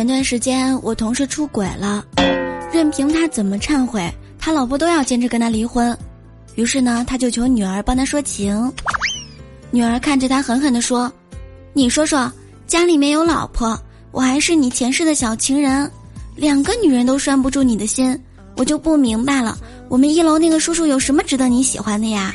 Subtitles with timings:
[0.00, 2.02] 前段时间我同事出轨了，
[2.72, 5.94] 任凭他怎么忏悔，他老婆都要坚持跟他离婚。
[6.54, 8.72] 于是呢，他就求女儿帮他说情。
[9.70, 11.12] 女儿看着他狠狠地说，
[11.74, 12.32] 你说说，
[12.66, 13.78] 家里面有老婆，
[14.10, 15.90] 我还是你前世的小情人，
[16.34, 18.18] 两个女人都拴不住你的心，
[18.56, 19.58] 我就不明白了，
[19.90, 22.32] 我们一楼那个叔叔有什么值得你喜欢的呀？